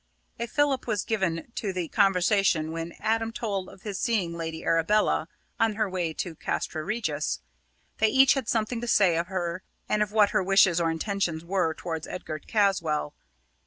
[0.39, 5.27] A fillip was given to the conversation when Adam told of his seeing Lady Arabella,
[5.59, 7.39] on her way to Castra Regis.
[7.99, 11.45] They each had something to say of her, and of what her wishes or intentions
[11.45, 13.13] were towards Edgar Caswall.